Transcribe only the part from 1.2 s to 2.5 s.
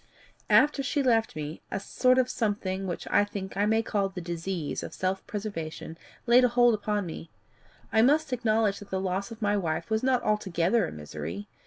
me, a sort of